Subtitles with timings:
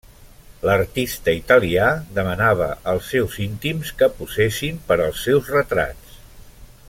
[0.67, 6.21] L'artista italià demanava als seus íntims que posessin per als seus retrats.